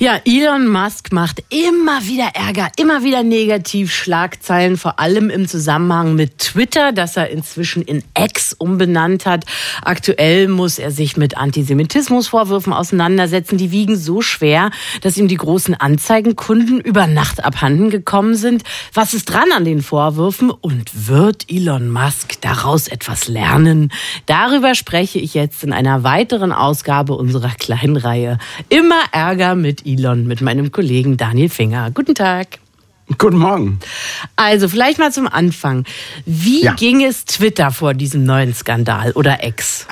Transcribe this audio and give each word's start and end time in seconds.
Ja, 0.00 0.20
Elon 0.24 0.68
Musk 0.68 1.10
macht 1.10 1.42
immer 1.48 2.06
wieder 2.06 2.28
Ärger, 2.34 2.70
immer 2.76 3.02
wieder 3.02 3.24
negativ 3.24 3.92
Schlagzeilen, 3.92 4.76
vor 4.76 5.00
allem 5.00 5.28
im 5.28 5.48
Zusammenhang 5.48 6.14
mit 6.14 6.38
Twitter, 6.38 6.92
das 6.92 7.16
er 7.16 7.30
inzwischen 7.30 7.82
in 7.82 8.04
X 8.16 8.54
umbenannt 8.56 9.26
hat. 9.26 9.44
Aktuell 9.82 10.46
muss 10.46 10.78
er 10.78 10.92
sich 10.92 11.16
mit 11.16 11.36
Antisemitismusvorwürfen 11.36 12.72
auseinandersetzen. 12.72 13.58
Die 13.58 13.72
wiegen 13.72 13.96
so 13.96 14.22
schwer, 14.22 14.70
dass 15.00 15.16
ihm 15.16 15.26
die 15.26 15.34
großen 15.34 15.74
Anzeigenkunden 15.74 16.80
über 16.80 17.08
Nacht 17.08 17.42
abhanden 17.44 17.90
gekommen 17.90 18.36
sind. 18.36 18.62
Was 18.94 19.14
ist 19.14 19.24
dran 19.24 19.50
an 19.52 19.64
den 19.64 19.82
Vorwürfen 19.82 20.52
und 20.52 21.08
wird 21.08 21.50
Elon 21.50 21.90
Musk 21.90 22.40
daraus 22.40 22.86
etwas 22.86 23.26
lernen? 23.26 23.90
Darüber 24.26 24.76
spreche 24.76 25.18
ich 25.18 25.34
jetzt 25.34 25.64
in 25.64 25.72
einer 25.72 26.04
weiteren 26.04 26.52
Ausgabe 26.52 27.14
unserer 27.16 27.50
kleinen 27.58 27.96
Reihe. 27.96 28.38
Immer 28.68 29.00
Ärger 29.10 29.56
mit 29.56 29.87
Elon 29.88 30.26
mit 30.26 30.42
meinem 30.42 30.70
Kollegen 30.70 31.16
Daniel 31.16 31.48
Finger. 31.48 31.90
Guten 31.90 32.14
Tag. 32.14 32.58
Guten 33.16 33.38
Morgen. 33.38 33.80
Also 34.36 34.68
vielleicht 34.68 34.98
mal 34.98 35.10
zum 35.10 35.26
Anfang. 35.26 35.84
Wie 36.26 36.64
ja. 36.64 36.74
ging 36.74 37.02
es 37.02 37.24
Twitter 37.24 37.70
vor 37.70 37.94
diesem 37.94 38.24
neuen 38.24 38.52
Skandal 38.52 39.12
oder 39.12 39.42
Ex? 39.42 39.86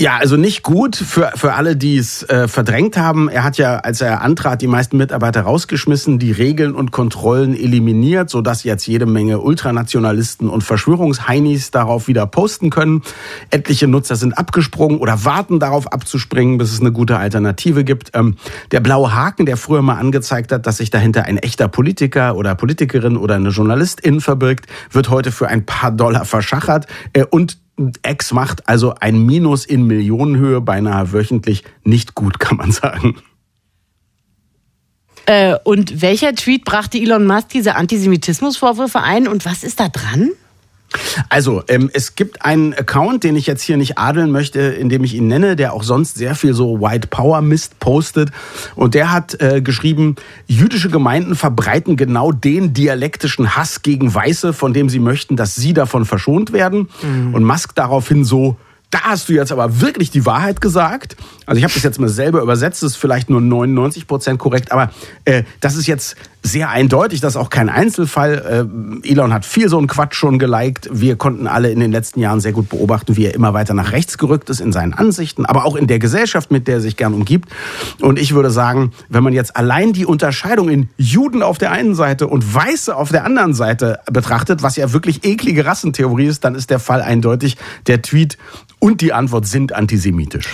Ja, 0.00 0.16
also 0.16 0.38
nicht 0.38 0.62
gut 0.62 0.96
für, 0.96 1.30
für 1.34 1.52
alle, 1.52 1.76
die 1.76 1.98
es 1.98 2.22
äh, 2.22 2.48
verdrängt 2.48 2.96
haben. 2.96 3.28
Er 3.28 3.44
hat 3.44 3.58
ja, 3.58 3.80
als 3.80 4.00
er 4.00 4.22
antrat, 4.22 4.62
die 4.62 4.66
meisten 4.66 4.96
Mitarbeiter 4.96 5.42
rausgeschmissen, 5.42 6.18
die 6.18 6.32
Regeln 6.32 6.74
und 6.74 6.90
Kontrollen 6.90 7.54
eliminiert, 7.54 8.30
sodass 8.30 8.64
jetzt 8.64 8.86
jede 8.86 9.04
Menge 9.04 9.40
Ultranationalisten 9.40 10.48
und 10.48 10.64
Verschwörungsheinis 10.64 11.70
darauf 11.70 12.08
wieder 12.08 12.26
posten 12.26 12.70
können. 12.70 13.02
Etliche 13.50 13.88
Nutzer 13.88 14.16
sind 14.16 14.38
abgesprungen 14.38 15.00
oder 15.00 15.26
warten 15.26 15.60
darauf 15.60 15.92
abzuspringen, 15.92 16.56
bis 16.56 16.72
es 16.72 16.80
eine 16.80 16.92
gute 16.92 17.18
Alternative 17.18 17.84
gibt. 17.84 18.12
Ähm, 18.14 18.36
der 18.70 18.80
blaue 18.80 19.12
Haken, 19.14 19.44
der 19.44 19.58
früher 19.58 19.82
mal 19.82 19.98
angezeigt 19.98 20.50
hat, 20.50 20.66
dass 20.66 20.78
sich 20.78 20.88
dahinter 20.88 21.24
ein 21.24 21.36
echter 21.36 21.68
Politiker 21.68 22.36
oder 22.36 22.54
Politikerin 22.54 23.18
oder 23.18 23.34
eine 23.34 23.50
Journalistin 23.50 24.22
verbirgt, 24.22 24.64
wird 24.90 25.10
heute 25.10 25.30
für 25.30 25.48
ein 25.48 25.66
paar 25.66 25.90
Dollar 25.90 26.24
verschachert. 26.24 26.86
Äh, 27.12 27.24
und 27.24 27.58
X 28.06 28.32
macht 28.32 28.68
also 28.68 28.94
ein 28.94 29.24
Minus 29.24 29.64
in 29.64 29.86
Millionenhöhe 29.86 30.60
beinahe 30.60 31.12
wöchentlich 31.12 31.64
nicht 31.84 32.14
gut, 32.14 32.38
kann 32.38 32.56
man 32.56 32.72
sagen. 32.72 33.16
Äh, 35.26 35.56
und 35.64 36.02
welcher 36.02 36.34
Tweet 36.34 36.64
brachte 36.64 36.98
Elon 36.98 37.26
Musk 37.26 37.50
diese 37.50 37.76
Antisemitismusvorwürfe 37.76 39.00
ein 39.00 39.28
und 39.28 39.44
was 39.44 39.62
ist 39.62 39.80
da 39.80 39.88
dran? 39.88 40.30
Also, 41.28 41.62
ähm, 41.68 41.90
es 41.92 42.14
gibt 42.14 42.44
einen 42.44 42.74
Account, 42.74 43.24
den 43.24 43.36
ich 43.36 43.46
jetzt 43.46 43.62
hier 43.62 43.76
nicht 43.76 43.98
adeln 43.98 44.30
möchte, 44.30 44.60
indem 44.60 45.04
ich 45.04 45.14
ihn 45.14 45.28
nenne, 45.28 45.56
der 45.56 45.72
auch 45.72 45.82
sonst 45.82 46.16
sehr 46.16 46.34
viel 46.34 46.54
so 46.54 46.80
White 46.80 47.08
Power 47.08 47.42
Mist 47.42 47.78
postet. 47.78 48.30
Und 48.74 48.94
der 48.94 49.12
hat 49.12 49.40
äh, 49.40 49.62
geschrieben, 49.62 50.16
jüdische 50.46 50.90
Gemeinden 50.90 51.36
verbreiten 51.36 51.96
genau 51.96 52.32
den 52.32 52.72
dialektischen 52.72 53.56
Hass 53.56 53.82
gegen 53.82 54.12
Weiße, 54.12 54.52
von 54.52 54.72
dem 54.72 54.88
sie 54.88 54.98
möchten, 54.98 55.36
dass 55.36 55.54
sie 55.54 55.72
davon 55.72 56.04
verschont 56.04 56.52
werden. 56.52 56.88
Mhm. 57.02 57.34
Und 57.34 57.44
Musk 57.44 57.74
daraufhin 57.74 58.24
so, 58.24 58.56
da 58.90 59.02
hast 59.02 59.28
du 59.28 59.32
jetzt 59.32 59.52
aber 59.52 59.80
wirklich 59.80 60.10
die 60.10 60.26
Wahrheit 60.26 60.60
gesagt. 60.60 61.16
Also 61.46 61.58
ich 61.58 61.64
habe 61.64 61.72
das 61.72 61.82
jetzt 61.84 62.00
mal 62.00 62.08
selber 62.08 62.42
übersetzt, 62.42 62.82
das 62.82 62.92
ist 62.92 62.96
vielleicht 62.96 63.30
nur 63.30 63.40
99 63.40 64.06
Prozent 64.08 64.38
korrekt, 64.40 64.72
aber 64.72 64.90
äh, 65.24 65.44
das 65.60 65.76
ist 65.76 65.86
jetzt 65.86 66.16
sehr 66.42 66.70
eindeutig, 66.70 67.20
das 67.20 67.34
ist 67.34 67.36
auch 67.36 67.50
kein 67.50 67.68
Einzelfall. 67.68 68.68
Äh, 69.04 69.08
Elon 69.08 69.32
hat 69.32 69.44
viel 69.44 69.68
so 69.68 69.78
einen 69.78 69.86
Quatsch 69.86 70.14
schon 70.14 70.38
geliked. 70.38 70.88
Wir 70.90 71.16
konnten 71.16 71.46
alle 71.46 71.70
in 71.70 71.80
den 71.80 71.92
letzten 71.92 72.20
Jahren 72.20 72.40
sehr 72.40 72.52
gut 72.52 72.68
beobachten, 72.68 73.16
wie 73.16 73.26
er 73.26 73.34
immer 73.34 73.52
weiter 73.52 73.74
nach 73.74 73.92
rechts 73.92 74.16
gerückt 74.16 74.48
ist 74.48 74.60
in 74.60 74.72
seinen 74.72 74.94
Ansichten, 74.94 75.44
aber 75.44 75.64
auch 75.64 75.76
in 75.76 75.86
der 75.86 75.98
Gesellschaft, 75.98 76.50
mit 76.50 76.66
der 76.66 76.76
er 76.76 76.80
sich 76.80 76.96
gern 76.96 77.12
umgibt. 77.12 77.50
Und 78.00 78.18
ich 78.18 78.34
würde 78.34 78.50
sagen, 78.50 78.92
wenn 79.08 79.22
man 79.22 79.32
jetzt 79.32 79.56
allein 79.56 79.92
die 79.92 80.06
Unterscheidung 80.06 80.70
in 80.70 80.88
Juden 80.96 81.42
auf 81.42 81.58
der 81.58 81.72
einen 81.72 81.94
Seite 81.94 82.26
und 82.26 82.54
Weiße 82.54 82.96
auf 82.96 83.10
der 83.10 83.24
anderen 83.24 83.54
Seite 83.54 84.00
betrachtet, 84.10 84.62
was 84.62 84.76
ja 84.76 84.92
wirklich 84.92 85.24
eklige 85.24 85.66
Rassentheorie 85.66 86.26
ist, 86.26 86.44
dann 86.44 86.54
ist 86.54 86.70
der 86.70 86.78
Fall 86.78 87.02
eindeutig. 87.02 87.56
Der 87.86 88.00
Tweet 88.00 88.38
und 88.78 89.02
die 89.02 89.12
Antwort 89.12 89.46
sind 89.46 89.74
antisemitisch. 89.74 90.48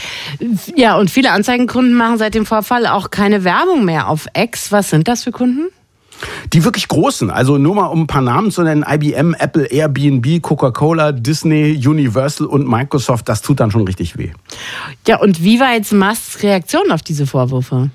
Ja, 0.74 0.96
und 0.96 1.10
viele 1.10 1.30
Anzeigenkunden 1.30 1.94
machen 1.94 2.18
seit 2.18 2.34
dem 2.34 2.44
Vorfall 2.44 2.86
auch 2.86 3.10
keine 3.10 3.44
Werbung 3.44 3.84
mehr 3.84 4.08
auf 4.08 4.26
X. 4.36 4.72
Was 4.72 4.90
sind 4.90 5.06
das 5.06 5.22
für 5.24 5.30
Kunden? 5.30 5.68
Die 6.52 6.64
wirklich 6.64 6.88
großen, 6.88 7.30
also 7.30 7.58
nur 7.58 7.74
mal 7.74 7.86
um 7.86 8.02
ein 8.02 8.06
paar 8.06 8.22
Namen 8.22 8.50
zu 8.50 8.62
nennen, 8.62 8.84
IBM, 8.88 9.34
Apple, 9.34 9.66
Airbnb, 9.66 10.42
Coca-Cola, 10.42 11.12
Disney, 11.12 11.80
Universal 11.86 12.46
und 12.46 12.68
Microsoft, 12.68 13.28
das 13.28 13.42
tut 13.42 13.60
dann 13.60 13.70
schon 13.70 13.82
richtig 13.82 14.16
weh. 14.16 14.30
Ja, 15.06 15.18
und 15.18 15.42
wie 15.42 15.60
war 15.60 15.72
jetzt 15.72 15.92
Musks 15.92 16.42
Reaktion 16.42 16.90
auf 16.90 17.02
diese 17.02 17.26
Vorwürfe? 17.26 17.90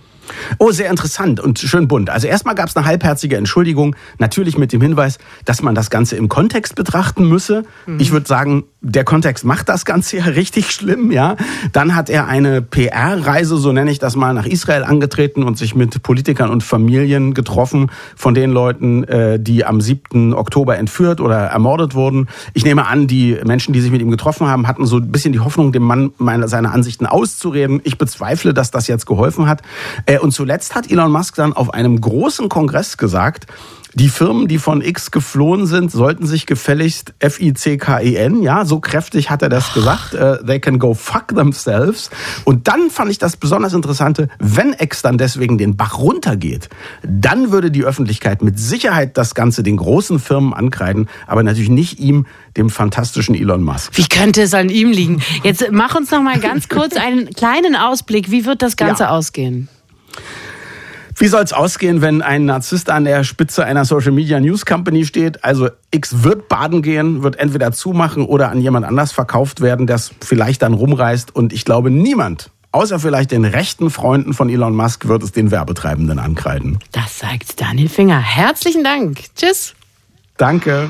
Oh, 0.60 0.72
sehr 0.72 0.90
interessant 0.90 1.40
und 1.40 1.60
schön 1.60 1.88
bunt. 1.88 2.10
Also 2.10 2.28
erstmal 2.28 2.56
gab 2.56 2.70
es 2.70 2.76
eine 2.78 2.86
halbherzige 2.86 3.38
Entschuldigung, 3.38 3.96
natürlich 4.18 4.58
mit 4.58 4.72
dem 4.72 4.82
Hinweis, 4.82 5.18
dass 5.46 5.62
man 5.62 5.76
das 5.76 5.90
Ganze 5.90 6.16
im 6.16 6.30
Kontext 6.30 6.76
betrachten 6.76 7.28
müsse. 7.28 7.64
Mhm. 7.86 8.00
Ich 8.00 8.12
würde 8.12 8.28
sagen, 8.28 8.64
der 8.82 9.04
Kontext 9.04 9.46
macht 9.46 9.70
das 9.70 9.86
Ganze 9.86 10.18
ja 10.18 10.24
richtig 10.26 10.72
schlimm, 10.72 11.12
ja. 11.12 11.36
Dann 11.72 11.96
hat 11.96 12.10
er 12.10 12.28
eine 12.28 12.64
PR-Reise, 12.64 13.58
so 13.58 13.72
nenne 13.72 13.92
ich 13.92 14.00
das 14.00 14.16
mal, 14.16 14.34
nach 14.34 14.48
Israel 14.48 14.84
angetreten 14.84 15.44
und 15.44 15.56
sich 15.56 15.76
mit 15.76 16.02
Politikern 16.02 16.50
und 16.50 16.64
Familien 16.64 17.36
getroffen 17.36 17.92
von 18.16 18.34
den 18.34 18.50
Leuten, 18.50 19.04
äh, 19.04 19.40
die 19.40 19.66
am 19.66 19.82
7. 19.82 20.34
Oktober 20.34 20.78
entführt 20.78 21.22
oder 21.22 21.38
ermordet 21.38 21.94
wurden. 21.94 22.28
Ich 22.56 22.66
nehme 22.66 22.88
an, 22.88 23.06
die 23.06 23.38
Menschen, 23.46 23.72
die 23.72 23.82
sich 23.82 23.92
mit 23.92 24.02
ihm 24.02 24.10
getroffen 24.10 24.48
haben, 24.48 24.68
hatten 24.68 24.88
so 24.88 24.98
ein 24.98 25.12
bisschen 25.12 25.32
die 25.32 25.40
Hoffnung, 25.40 25.72
dem 25.72 25.84
Mann 25.84 26.12
meine, 26.18 26.48
seine 26.48 26.72
Ansichten 26.72 27.06
auszureden. 27.06 27.82
Ich 27.84 28.00
bezweifle, 28.00 28.52
dass 28.52 28.72
das 28.72 28.88
jetzt 28.88 29.06
geholfen 29.06 29.48
hat. 29.48 29.62
Äh, 30.08 30.18
und 30.18 30.32
zuletzt 30.32 30.74
hat 30.74 30.90
Elon 30.90 31.12
Musk 31.12 31.36
dann 31.36 31.54
auf 31.54 31.72
einem 31.72 32.02
großen 32.02 32.50
Kongress 32.50 32.98
gesagt, 32.98 33.46
die 33.94 34.10
Firmen, 34.10 34.48
die 34.48 34.58
von 34.58 34.82
X 34.82 35.12
geflohen 35.12 35.66
sind, 35.66 35.92
sollten 35.92 36.26
sich 36.26 36.46
gefälligst 36.46 37.14
F-I-C-K-E-N, 37.20 38.42
ja, 38.42 38.66
so 38.66 38.80
kräftig 38.80 39.30
hat 39.30 39.42
er 39.42 39.50
das 39.50 39.74
gesagt, 39.74 40.14
uh, 40.14 40.38
they 40.46 40.60
can 40.60 40.80
go 40.80 40.94
fuck 40.94 41.30
themselves. 41.30 42.10
Und 42.46 42.68
dann 42.68 42.90
fand 42.90 43.12
ich 43.12 43.18
das 43.18 43.38
besonders 43.38 43.74
Interessante, 43.74 44.30
wenn 44.40 44.74
X 44.78 45.02
dann 45.02 45.18
deswegen 45.18 45.58
den 45.58 45.76
Bach 45.76 45.98
runtergeht, 45.98 46.70
dann 47.04 47.52
würde 47.52 47.72
die 47.72 47.84
Öffentlichkeit 47.84 48.42
mit 48.42 48.60
Sicherheit 48.60 49.18
das 49.18 49.36
Ganze 49.36 49.64
den 49.64 49.78
großen 49.78 50.20
Firmen 50.20 50.54
ankreiden, 50.54 51.10
aber 51.28 51.44
natürlich 51.44 51.70
nicht 51.70 52.00
ihm, 52.00 52.26
dem 52.58 52.70
fantastischen 52.70 53.36
Elon 53.36 53.64
Musk. 53.64 53.98
Wie 53.98 54.08
könnte 54.08 54.42
es 54.42 54.54
an 54.54 54.70
ihm 54.70 54.92
liegen? 54.92 55.22
Jetzt 55.44 55.66
mach 55.72 55.96
uns 55.96 56.12
noch 56.12 56.22
mal 56.22 56.40
ganz 56.40 56.70
kurz 56.70 56.96
einen 56.96 57.30
kleinen 57.30 57.76
Ausblick. 57.76 58.32
Wie 58.32 58.46
wird 58.46 58.62
das 58.62 58.76
Ganze 58.76 59.04
ja. 59.04 59.10
ausgehen? 59.10 59.70
Wie 61.22 61.28
soll 61.28 61.44
es 61.44 61.54
ausgehen, 61.54 62.02
wenn 62.02 62.24
ein 62.24 62.46
Narzisst 62.46 62.90
an 62.90 63.04
der 63.04 63.24
Spitze 63.24 63.64
einer 63.64 63.86
Social 63.86 64.12
Media 64.12 64.40
News 64.40 64.66
Company 64.66 65.06
steht? 65.06 65.44
Also 65.44 65.70
X 65.92 66.24
wird 66.24 66.50
baden 66.50 66.82
gehen, 66.82 67.22
wird 67.22 67.36
entweder 67.36 67.72
zumachen 67.74 68.26
oder 68.26 68.50
an 68.50 68.60
jemand 68.60 68.88
anders 68.88 69.12
verkauft 69.12 69.62
werden, 69.62 69.86
der 69.86 69.98
es 69.98 70.10
vielleicht 70.20 70.64
dann 70.64 70.74
rumreißt. 70.74 71.36
Und 71.36 71.54
ich 71.54 71.64
glaube, 71.64 71.92
niemand, 71.92 72.50
außer 72.72 72.98
vielleicht 72.98 73.30
den 73.30 73.46
rechten 73.46 73.92
Freunden 73.92 74.34
von 74.34 74.50
Elon 74.50 74.76
Musk, 74.76 75.08
wird 75.08 75.22
es 75.22 75.32
den 75.32 75.52
Werbetreibenden 75.52 76.18
ankreiden. 76.18 76.80
Das 76.92 77.20
sagt 77.20 77.62
Daniel 77.62 77.90
Finger. 77.90 78.20
Herzlichen 78.20 78.84
Dank. 78.84 79.20
Tschüss. 79.36 79.76
Danke. 80.38 80.90